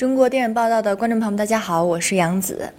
[0.00, 2.72] 中国电影报道的观众朋友们，大家好，我是杨紫。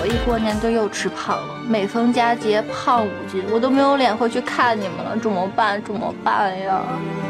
[0.00, 5.82] 我一过年就又吃胖了，每逢佳节胖五斤，我都没有脸回去看你们了，怎么办？
[5.84, 6.80] 怎么办呀？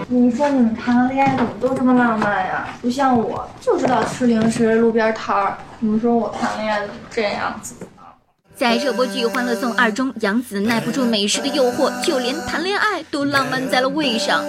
[0.06, 2.68] 你说你们谈恋爱怎么都这么浪漫呀？
[2.80, 5.58] 不像我，就知道吃零食、路边摊儿。
[5.80, 7.74] 你们说我谈恋爱怎么这样子？
[8.56, 14.44] 在热播剧《欢乐颂二》中，杨紫耐不住美食的诱惑，就连谈恋爱都浪漫在了胃上，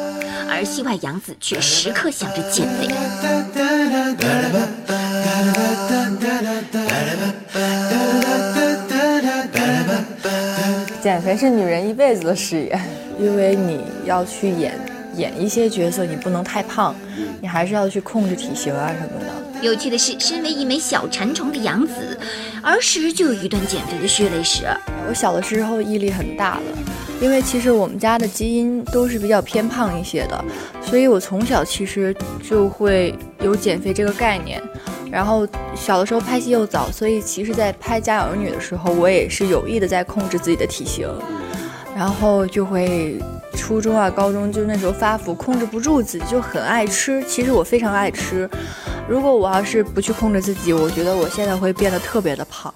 [0.48, 2.88] 而戏外杨紫却时刻想着减肥。
[11.02, 12.80] 减肥是女人一辈子的事业，
[13.20, 14.80] 因为你要去演
[15.16, 16.96] 演一些角色，你不能太胖，
[17.42, 19.26] 你还是要去控制体型啊什么的。
[19.62, 22.20] 有趣的是，身为一枚小馋虫的杨紫，
[22.66, 24.64] 儿时就有一段减肥的血泪史。
[25.08, 26.64] 我小的时候毅力很大的，
[27.22, 30.44] 因为其实我们家的基因都是比较偏胖一些的，
[30.82, 34.60] 所以我从小其实就会有减肥这个概念。
[35.12, 41.08] 然后小的时候拍戏又早，所以其实，在拍《家有儿女》的时候，我也是有意的在控制自己的体型，
[41.96, 43.22] 然后就会
[43.54, 47.24] 初中啊、高中就那时候发福，控制不住自己，就很爱吃。
[47.26, 48.50] 其实我非常爱吃。
[49.08, 52.74] 如果我要是不去控制自己，我觉得我现在会变得特别的胖。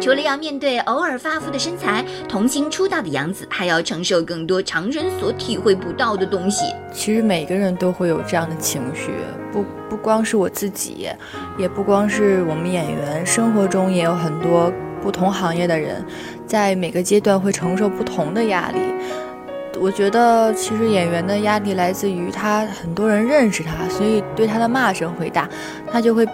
[0.00, 6.64] 除了要面对偶尔发福的身材，童星出道的杨紫还要承受更多常人所体会不到的东西。
[6.92, 9.10] 其实每个人都会有这样的情绪，
[9.50, 11.08] 不不光是我自己，
[11.58, 14.72] 也不光是我们演员，生活中也有很多。
[15.04, 16.02] 不同行业的人，
[16.46, 18.80] 在每个阶段会承受不同的压力。
[19.78, 25.46] 我觉得，其实演员的压力来自于他很多人认识他，所以对他的骂声会大，
[25.92, 26.26] 他就会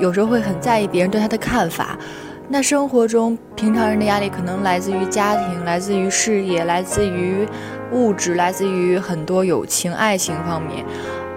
[0.00, 1.98] 有时候会很在意别人对他的看法。
[2.48, 7.46] 那生活中平常人的压力可能来自于家庭，来自于事业，来自于
[7.92, 10.84] 物质，来自于很多友情、爱情方面。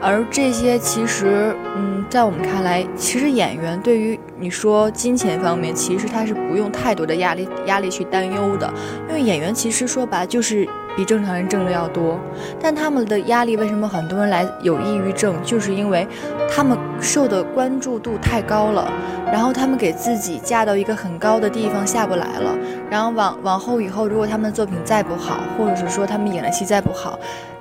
[0.02, 8.72] 而这些其实，嗯，在我们看来，其实演员对于你说金钱方面，其实他是不用太多的压力压力去担忧的，
[9.09, 12.19] 因为演员其实说白就是比正常人挣的要多，
[12.59, 16.08] 但他们的压力为什么很多人来有抑郁症，就是因为
[16.50, 18.91] 他们受的关注度太高了，
[19.31, 22.58] 然后他们给自己架到一个很高的地方下不来了，
[22.90, 27.19] 然后往往后以后，如果他们的作品再不好，或者是说他们演的戏再不好。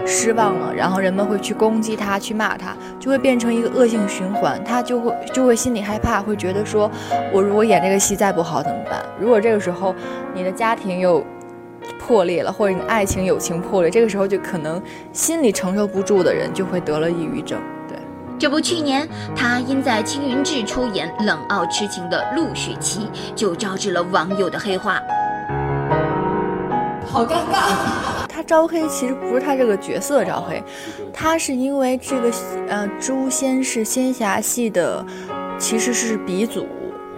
[0.09, 4.63] 失望了，然后人们会去攻击他，去骂他，就会变成一个恶性循环。
[4.63, 6.89] 他就会就会心里害怕，会觉得说，
[7.33, 9.03] 我如果演这个戏再不好怎么办？
[9.19, 9.93] 如果这个时候
[10.33, 11.27] 你的家庭又
[11.99, 14.83] 破裂了，或者你爱情友情破裂，这个时候就可能
[15.13, 17.59] 心里承受不住的人就会得了抑郁症。
[17.89, 17.99] 对，
[18.39, 25.01] 这不，去年他因在青云志出演冷傲痴情的陆雪琪，就招致了网友的黑化。
[27.09, 30.63] 好尴尬，他招黑其实不是他这个角色招黑，
[31.15, 32.31] 他是因为这个
[32.69, 35.05] 呃诛仙是仙侠系的，
[35.59, 36.67] 其实是鼻祖，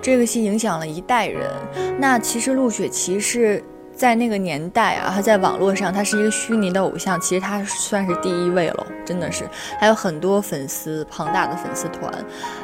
[0.01, 1.51] 这个戏影响了一代人。
[1.99, 3.65] 那其实陆雪琪是
[3.99, 9.45] 在那个年代啊，他在网络上他是一个虚拟的偶像，其实他算是第一位了，真的是，
[9.79, 12.11] 还有很多粉丝，庞大的粉丝团。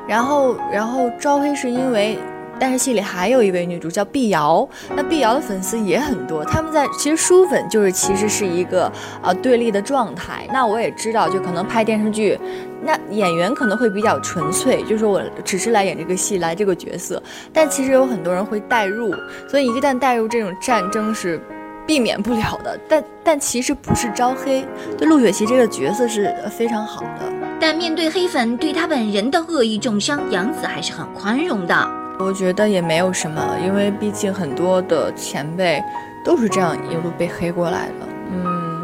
[0.08, 2.18] 然后然后招黑是因为。
[2.58, 4.66] 但是戏里还有一位女主叫碧瑶，
[4.96, 6.44] 那碧瑶的粉丝也很多。
[6.44, 8.90] 他们在其实书粉就是其实是一个
[9.22, 10.46] 呃对立的状态。
[10.52, 12.38] 那我也知道，就可能拍电视剧，
[12.82, 17.22] 那演员可能会比较纯粹，就是我只是来演这个戏，来这个角色。
[17.52, 19.14] 但其实有很多人会代入，
[19.48, 21.40] 所以一旦代入这种战争是
[21.86, 22.78] 避免不了的。
[22.88, 24.64] 但但其实不是招黑，
[24.96, 27.32] 对陆雪琪这个角色是非常好的。
[27.60, 32.03] 但面对黑粉对他本人的恶意重伤，杨紫还是很宽容的。
[32.18, 35.82] 我觉得也没有什么，因为毕竟很多的前辈
[36.24, 38.06] 都是这样一路被黑过来的。
[38.30, 38.82] 嗯，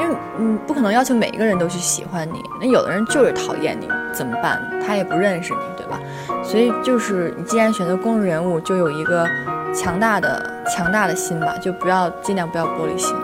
[0.00, 4.62] 因为嗯不可能要求每一个人都去喜欢你，那有的人就是讨厌你，怎么办？
[4.84, 6.00] 他也不认识你，对吧？
[6.42, 9.26] 所以就是你既然选择公众人物，就有一个
[9.74, 13.14] 强大的强大的心吧，就不要尽量不要玻璃心。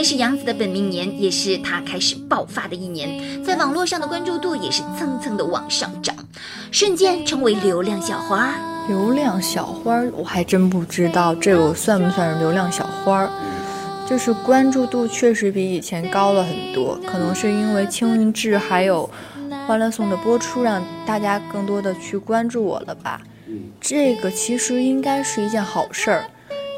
[0.00, 6.16] 年是杨紫的本命年，也是她开始爆发的一年，在网络上的关注度也是蹭蹭的往上涨，
[6.70, 8.54] 瞬间成为流量小花。
[8.88, 13.30] 流量小花，我还真不知道这个算不算是流量小花。
[14.08, 19.08] 就是关注度确实比以前高了很多，可能是因为《青云志》还有
[19.66, 23.20] 《欢乐颂》的播出，让大家更多的去关注我了吧。
[23.78, 26.24] 这个其实应该是一件好事儿。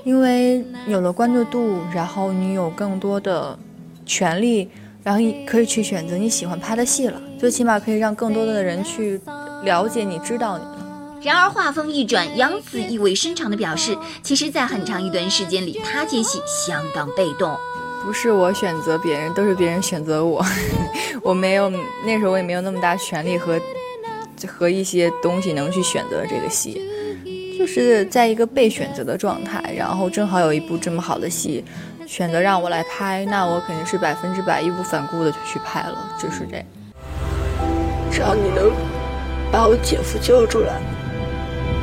[0.04, 3.58] 因为有了关注度，然后你有更多的
[4.04, 4.68] 权利，
[5.02, 9.20] 然后你可以去选择你喜欢拍的戏了，最起码可以让更多的人去
[9.64, 10.78] 了解你、知道你了。
[11.22, 17.56] 然而话锋一转，杨紫意味深长地表示，其实，在很长一段时间里，她接戏相当被动。
[18.04, 20.44] 不是我选择别人，都是别人选择我。
[21.22, 21.70] 我没有
[22.04, 23.60] 那时候我也没有那么大权利和
[24.48, 26.82] 和一些东西能去选择这个戏，
[27.62, 29.72] 就是在一个被选择的状态。
[29.76, 31.64] 然后正好有一部这么好的戏，
[32.08, 35.96] 选择让我来拍，那我肯定是百分之百义无反顾的就去拍了。
[36.20, 36.60] 就是这。
[38.10, 38.72] 只要你能
[39.52, 40.80] 把我姐夫救出来，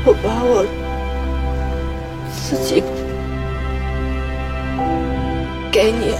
[0.05, 0.65] 我把我
[2.29, 2.83] 自己。
[5.71, 6.13] 给你，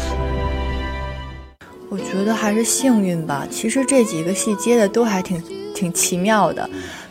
[1.90, 3.46] 我觉得还是幸运吧。
[3.52, 5.44] 其实这几个戏接的都还挺
[5.76, 6.70] 挺奇妙的，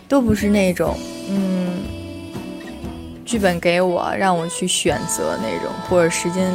[0.09, 1.18] 都不是那种嗯，
[3.29, 6.51] 剧本给我让我去选择那种，或者时间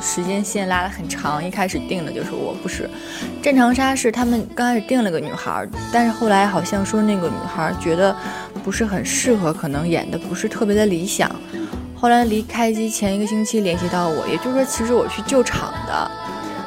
[0.00, 2.88] 时间线拉的很长，一开始定的就是我不是。
[3.42, 8.14] 战长沙是他们刚开始定了个女孩，但是后来好像说那个女孩觉得
[8.62, 11.28] 不是很适合，可能演的不是特别的理想。
[11.96, 16.08] 后来离开机前一个星期联系到我，也就是说，其实我去救场的，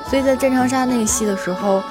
[0.10, 1.82] 所以在战长沙那个戏的时候，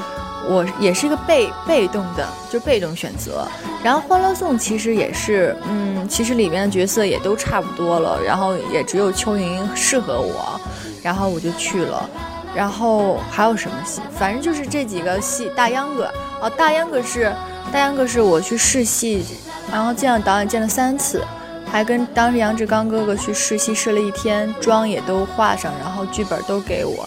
[0.48, 3.46] 我也是一个被被动的，就被动选择。
[3.82, 10.60] 然后《欢乐颂》其实也是，嗯，其实里面的角色也都差不多了，然后也只有邱莹莹适合我，
[11.02, 12.08] 然后我就去了。
[12.54, 14.00] 然后还有什么戏？
[14.16, 15.50] 反正就是这几个戏。
[15.54, 16.10] 大秧歌
[16.40, 17.31] 哦，大秧歌是
[17.70, 19.22] 大秧歌是我去试戏，
[19.70, 21.22] 然后见了导演见了三次。
[21.70, 27.06] 还跟当时杨志刚哥哥去试戏，试了一天，妆也都化上，然后剧本都给我。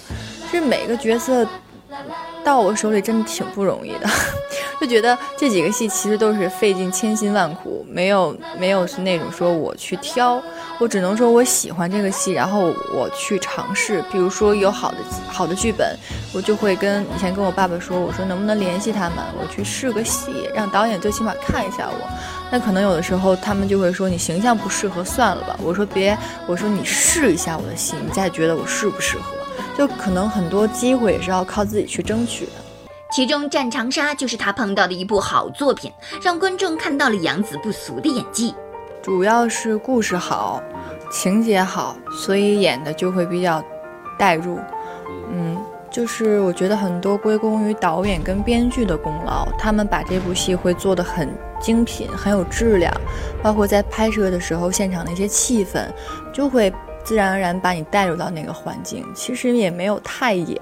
[0.52, 1.48] 这每个角色
[2.44, 4.10] 到我手里真的挺不容易的，
[4.80, 10.42] 就觉得这几个戏其实都是费尽千辛万苦，没有没有是那种说我去挑，
[10.80, 14.04] 我只能说我喜欢这个戏，然后我去尝试。
[14.12, 14.98] 比如说有好的
[15.28, 15.96] 好的剧本，
[16.34, 22.10] 我就会跟以前跟我爸爸说，我说能不能联系他们，我去试个戏，让导演最起码看一下我。
[22.52, 25.56] 那可能有的时候他们就会说你形象不适合，算了吧。
[25.62, 29.39] 我说别，我说你试一下我的戏，你再觉得我适不适合。
[29.78, 32.52] 就可能很多机会也是要靠自己去争取的。
[33.12, 35.92] 其中《战长沙》就是他碰到的一部好作品，
[36.22, 38.54] 让观众看到了杨紫不俗的演技。
[39.02, 40.62] 主要是故事好，
[41.12, 43.64] 情节好，所以演的就会比较
[44.18, 44.60] 带入。
[45.32, 45.58] 嗯，
[45.90, 51.30] 就是我觉得很多归功于导演跟编剧的功劳，他们把这部戏会做得很。
[51.62, 52.90] 精品很有质量，
[53.44, 55.86] 包括在拍摄的时候，现场的一些气氛，
[56.34, 56.74] 就会
[57.10, 59.04] 自然而然把你带入到那个环境。
[59.16, 60.62] 其实也没有太演，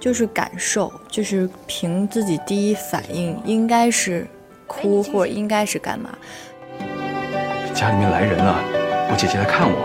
[0.00, 4.26] 就是感受，就是凭自己第一反应，应该是
[4.66, 6.08] 哭或者应该是干嘛。
[7.74, 8.56] 家里面来人了，
[9.10, 9.76] 我姐姐来看我。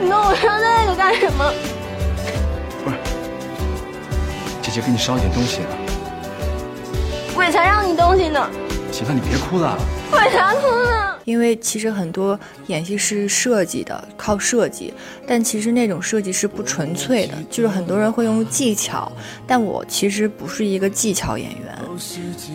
[0.00, 1.52] 你跟我说那个干什么？
[2.84, 2.96] 不是
[4.62, 5.62] 姐姐给你捎一点东西
[7.52, 8.48] 才让你东西呢。
[8.90, 9.76] 行了，你别哭了。
[10.10, 11.01] 为啥哭呢？
[11.24, 14.92] 因为其实很多演戏是设计的，靠设计，
[15.26, 19.10] 但其实那种设计是不纯粹的，就是很多人会用技巧，
[19.46, 21.78] 但我其实不是一个技巧演员，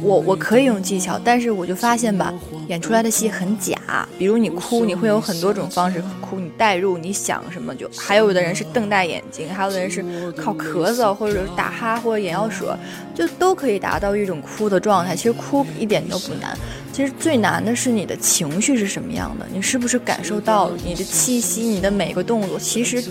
[0.02, 2.34] 我我可以用技巧，但是我就发现吧，
[2.68, 3.76] 演出来的戏很假。
[4.18, 12.68] 比如你哭，你会有很多种方式哭，你代入，你想什么就，还有的人是瞪大眼睛，还有的人是靠咳嗽或者打哈或者眼药水，
[13.16, 15.16] 就都可以达到一种哭的状态。
[15.16, 16.58] 其实哭一点都不难。
[16.98, 23.04] 其实最难的是你的情绪是什么样的，你是不是感受到你的气息，你的每个动作，其实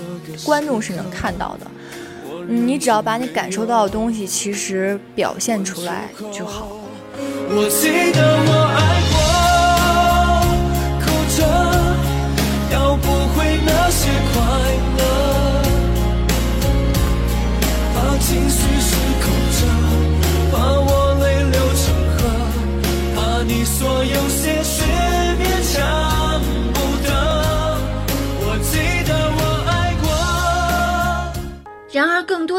[0.44, 1.70] 观众是能看到的。
[2.48, 6.66] 你只要把你感受到的东西，其实表现出来就好。
[7.48, 9.22] 我记得我爱过，
[10.98, 11.46] 哭着
[12.74, 13.06] 要不
[13.38, 14.34] 回那些快
[14.98, 15.00] 乐，
[17.94, 18.58] 把情绪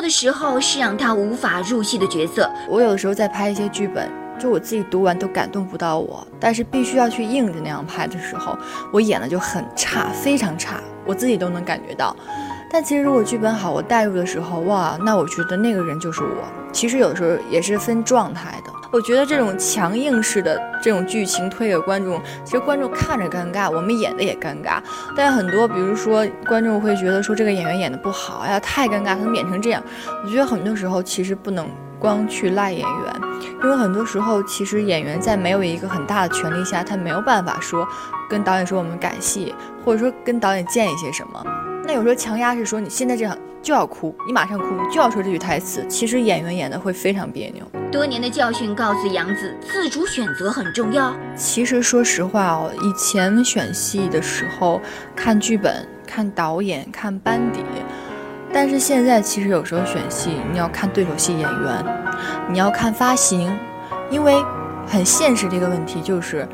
[0.07, 2.49] 的时候是让他无法入戏的角色。
[2.69, 4.09] 我有的时候在拍一些剧本，
[4.39, 8.57] 就我自己读完都感动不到我，但是必须要去硬着那样拍的时候，
[8.93, 12.15] 我演的就很差，非常差，我自己都能感觉到。
[12.71, 16.45] 但其实如果剧本好，我带入的时候，哇，那我觉得那个人就是我。
[16.71, 18.71] 其实有时候也是分状态的。
[18.91, 24.81] 我觉得这种强硬式的这种剧情推给观众，其实观众看着尴尬，我们演的也尴尬。
[25.15, 29.83] 但很多，比如说观众会觉得说这个演员演的不好，哎呀太尴尬，他演成这样？
[30.23, 33.21] 我觉得很多时候其实不能光去赖演员，
[33.63, 37.87] 因为很多时候，其实演员在没有一个很大的权利下，他没有办法说
[38.29, 39.53] 跟导演说我们改戏，
[39.83, 41.43] 或者说跟导演建一些什么。
[41.87, 45.85] 那有时候强压是说你现在这样就要哭，你马上哭，你就要说这句台词。
[45.87, 47.63] 其实演员演的会非常别扭。
[47.89, 51.15] 多年的教训告诉杨紫，自主选择很重要。
[51.33, 54.81] 其实说实话哦，以前选戏的时候
[55.15, 57.63] 看剧本、看导演、看班底，
[58.51, 61.85] 但是现在其实有时候选戏，你要看对手戏演员，
[62.51, 63.57] 你要看发行，
[64.11, 64.43] 因为
[64.85, 66.45] 很现实的一个问题就是，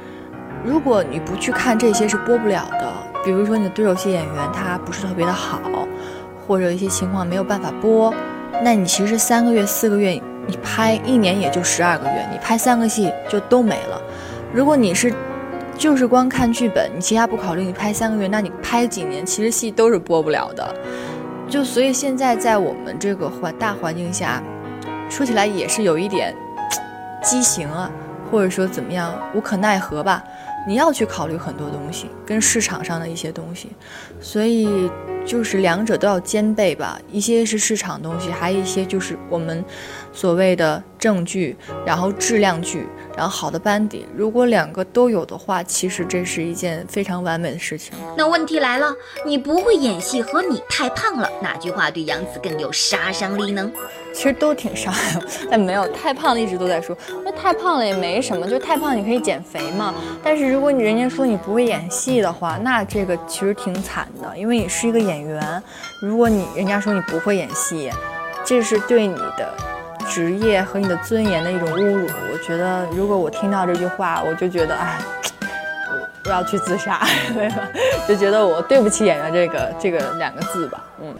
[0.63, 2.93] 如果你不去看这些是播不了的。
[3.23, 5.59] 比如说你的对手戏演员他不是特别的好，
[6.45, 8.13] 或者一些情况没有办法播，
[8.61, 14.01] 那你其实三个月、四个月，你拍一年也就十二个月，你拍三个戏就都没了。
[14.53, 15.13] 如果你是
[15.77, 20.75] 就是光看剧本，你其他不考虑，你拍三个月，那你拍几年，其实戏都是播不了的。
[21.47, 24.43] 就所以现在在我们这个环大环境下，
[25.09, 26.35] 说起来也是有一点
[27.23, 27.89] 畸形啊，
[28.29, 30.23] 或者说怎么样，无可奈何吧。
[30.65, 33.69] 你要去考虑很多东西，跟市场上的一些东西，
[34.21, 34.89] 所以
[35.25, 36.99] 就是两者都要兼备吧。
[37.11, 39.63] 一些是市场东西，还有一些就是我们
[40.13, 41.55] 所谓的证据，
[41.85, 44.05] 然后质量剧，然后好的班底。
[44.15, 47.93] 如果两个都有的话，其实这是一件非常完美的事情。
[48.17, 48.93] 那问题来了，
[49.25, 53.71] 你不会演戏和你太胖了，哪句话对杨紫更有杀伤力呢？
[54.13, 59.91] 其实都挺伤害，但没有太胖的一直都在说，那太胖了也没什么，就太胖你可以减肥嘛。
[60.23, 65.63] 但是如果你人家说你不会演戏的话，那这个其实挺惨的，因为你是一个演员。
[65.99, 67.89] 如果你人家说你不会演戏，
[68.45, 69.51] 这是对你的
[70.09, 72.07] 职业和你的尊严的一种侮辱。
[72.31, 74.99] 我觉得如果我听到这句话，我就觉得哎，
[76.25, 77.05] 我要去自杀，
[78.07, 81.13] 就觉得我对不起演员这个这个两个字吧，嗯。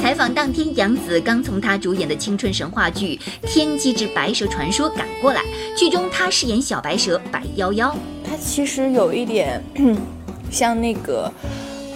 [0.00, 5.42] 采访当天，杨紫刚从她主演的青春神话剧《天机之白蛇传说》赶过来。
[5.76, 7.92] 剧中她饰演小白蛇白夭夭，
[8.24, 9.62] 她其实有一点
[10.50, 11.30] 像那个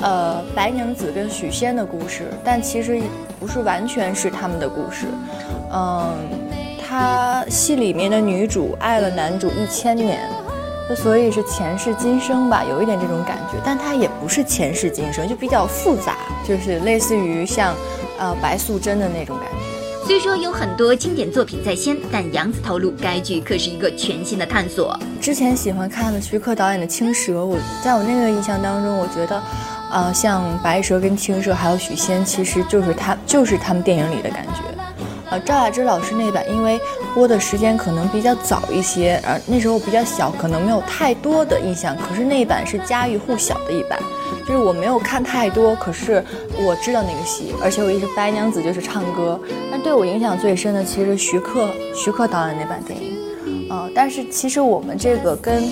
[0.02, 3.00] 呃白娘子跟许仙的故事，但其实
[3.40, 5.06] 不是完全是他们的故事。
[5.72, 6.14] 嗯，
[6.86, 10.28] 他戏里面的女主爱了男主一千年。
[10.94, 17.74] 所以是前世今生吧，有一点这种感觉，但它也不是前世今生，就比较复杂，就是类似于像，
[18.18, 20.06] 呃，白素贞的那种感觉。
[20.06, 24.94] 虽说有很多经典作品在先，但杨紫透露该剧可是一个全新的探索。
[25.18, 29.40] 之前喜欢看的徐克导演的《青蛇》，我在我那个印象当中，我觉得，
[29.92, 34.62] 呃，像白蛇跟青蛇还有许仙，其实就是他就是他们电影里的感觉。
[35.30, 36.80] 呃，赵雅芝老师那版，因为
[37.14, 41.96] 播的时间可能比较早一些，呃，那时候比较小，可能没有太多的印象。
[41.96, 43.98] 可是那一版是家喻户晓的一版，
[44.46, 46.22] 就是我没有看太多，可是
[46.58, 49.40] 我知道那个戏，而且我一直白娘子就是唱歌。
[49.70, 53.16] 但对我影响最深的，其实徐克徐克导演那版电影，
[53.72, 55.64] 呃，但是其实我们这个跟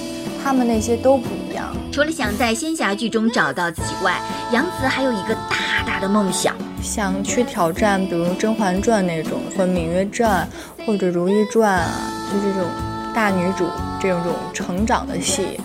[0.42, 1.76] 他们那些都不一样。
[1.92, 4.18] 除了想在仙侠剧中找到自己外，
[4.52, 6.56] 杨紫还有一个大大的梦想。
[6.82, 10.48] 想去挑战，比如《甄嬛传》那种，或《芈月传》，
[10.86, 11.90] 或者《如懿传》啊，
[12.32, 12.66] 就这种
[13.14, 13.68] 大女主
[14.00, 15.60] 这种成长的戏，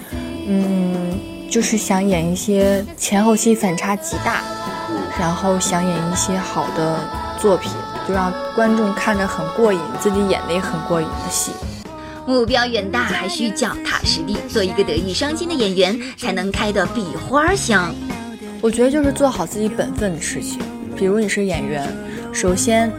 [0.45, 1.17] 嗯，
[1.49, 4.41] 就是想演一些前后期反差极大，
[5.17, 6.99] 然后想演一些好的
[7.39, 7.71] 作品，
[8.05, 11.51] 就让观众看着很过瘾，自己演的也很过瘾的戏。
[12.27, 17.93] 目标远大，还需脚踏实地，做一个得意伤心的演员，才能开得比花香。
[18.61, 20.59] 我觉得就是做好自己本分的事情。
[20.95, 21.87] 比如你是演员，
[22.33, 22.91] 首先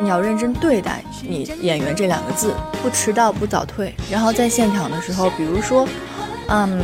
[0.00, 2.52] 你要认真对待你演员这两个字，
[2.82, 3.94] 不迟到不早退。
[4.10, 5.88] 然后在现场的时候，比如说，
[6.48, 6.78] 嗯，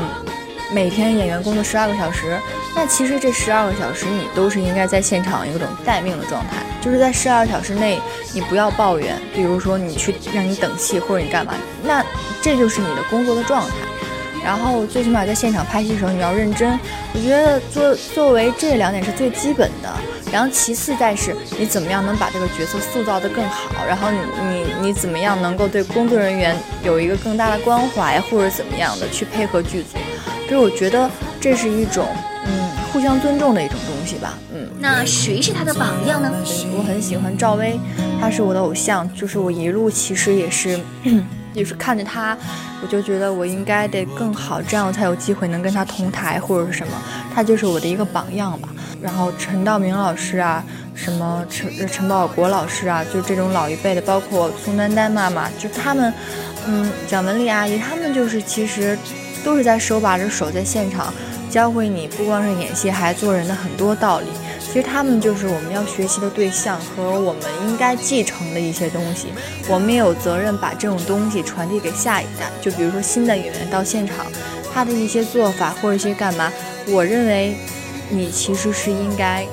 [0.72, 2.38] 每天演员工作十二个小时，
[2.74, 8.00] 那其实这十二个小时你都是应该在现场有种待命的状态，就是在十二小时内
[8.32, 9.16] 你不要抱怨。
[9.34, 12.04] 比如说你去让你等戏或者你干嘛，那
[12.40, 13.74] 这就是你的工作的状态。
[14.44, 16.76] 然后最起码在现场拍戏的时候你要认真，
[17.14, 19.88] 我觉得作作为这两点是最基本的。
[20.32, 29.98] 然后其次再是你怎么样能把这个角色塑造得更好，然后你你你怎么样能够对工作人员有一个更大的关怀，或者怎么样的去配合剧组，
[30.48, 32.06] 就是我觉得这是一种
[32.46, 34.68] 嗯互相尊重的一种东西吧，嗯。
[34.78, 36.30] 那谁是他的榜样呢？
[36.76, 37.78] 我很喜欢赵薇，
[38.20, 40.78] 她是我的偶像，就是我一路其实也是。
[41.54, 42.34] 就是看着他，
[42.80, 46.94] 我就觉得我应该得更好，这样我才有机会能跟他同台或者是什么。
[47.34, 48.70] 他就是我的一个榜样吧。
[49.02, 56.10] 然后陈道明老师啊，什么陈陈宝国老师啊，就这种老一辈的，包括宋丹丹妈妈，就他们，
[56.66, 58.98] 嗯，蒋雯丽阿姨，他们就是其实
[59.44, 61.12] 都是在手把着手在现场
[61.50, 64.26] 教会你，不光是演戏，还做人的很多道理。
[64.60, 69.26] 其实他们就是我们要学习的对象和我们应该继承的一些东西，
[69.68, 72.50] 我们也有责任把这种东西传递给下一代。
[72.62, 74.24] 就比如说新的演员到现场，
[74.72, 76.50] 他的一些做法或者一些干嘛，
[76.88, 77.54] 我认为
[78.08, 79.46] 你其实是应该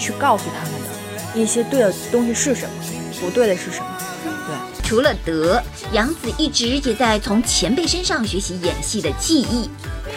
[0.00, 2.74] 去告诉他们的一些对的东西是什么，
[3.20, 3.86] 不对的是什么。
[4.84, 5.60] 除了德，
[5.92, 9.70] 杨紫一直也在从前辈身上学习演戏的技艺。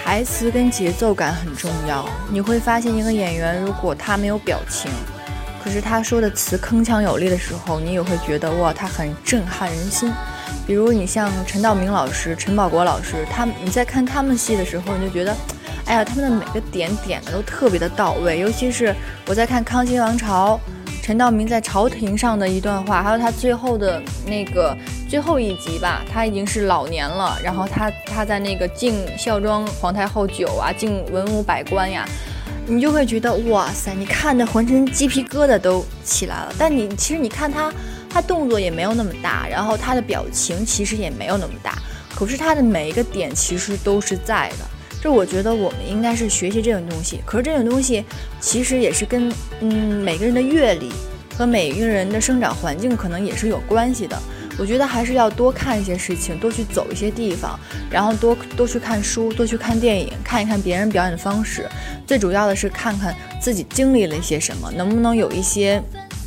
[0.03, 2.07] 台词跟节奏感很重要。
[2.29, 4.91] 你会发现，一个演员如果他没有表情，
[5.63, 10.11] 可是他说的词铿锵有力的时候，你也会觉得哇，他很震撼人心。
[10.67, 15.35] 比如你像陈道明老师、陈宝国老师，他们你在看他们戏的时候，你就觉得，
[15.85, 18.39] 哎呀，他们的每个点点的都特别的到位。
[18.39, 18.93] 尤其是
[19.27, 20.59] 我在看《康熙王朝》。
[21.07, 24.75] 陈道明在朝廷上的一段话，还有他最后的那个
[25.07, 32.05] 最后一集吧，他已经是老年了，然后他他在那个敬孝庄皇太后酒啊，敬文武百官呀，
[32.67, 36.53] 你就会觉得哇塞，你看的浑身鸡皮疙瘩都起来了。
[36.57, 37.71] 但你其实你看他，
[38.09, 41.81] 他动作也没有那么大，然后他的表情其实也没有那么大，
[42.13, 44.66] 可是他的每一个点其实都是在的。
[45.01, 48.03] 这我觉得我们应该是学习这种东西，可是这种东西
[48.39, 50.91] 其实也是跟嗯每个人的阅历
[51.37, 54.17] 和每个人的生长环境可能也是有关系的。
[54.59, 57.59] 我觉得还是要多看一些事情，多去走一些地方，
[57.91, 61.69] 然后多多去看书，多去看电影，看一看别人表演的方式。
[62.07, 65.79] 最主要的是看看自己经历了一些什么，能不能有一些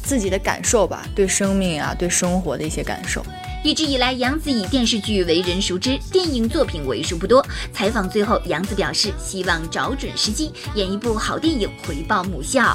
[0.04, 3.20] 自己的感受吧，对生命啊，对生活的一些感受。
[3.62, 7.44] 一直以来，杨紫以电视剧为人熟知，电影作品为数不多。
[7.74, 12.74] 采访最后，杨紫表示希望找准时机演一部好电影回报母校。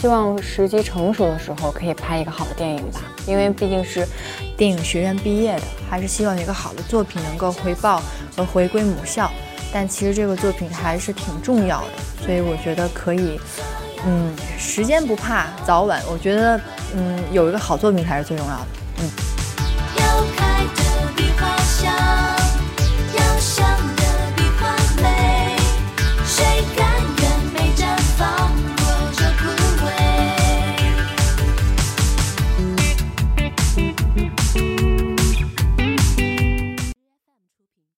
[0.00, 4.06] 希望时机成熟的时候可以拍一个好的电影吧，因为毕竟是
[4.56, 8.00] 电影学院毕业的，还是希望一个好的作品能够回报
[8.36, 9.28] 和回归母校。
[9.72, 13.40] 但其实这个作品还是挺重要的，所以我觉得可以，
[14.06, 16.60] 嗯，时间不怕早晚，我觉得
[16.94, 18.66] 嗯有一个好作品才是最重要的，
[19.00, 19.33] 嗯。